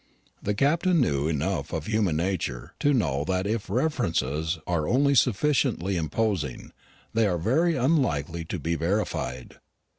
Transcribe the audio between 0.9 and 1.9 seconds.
knew enough of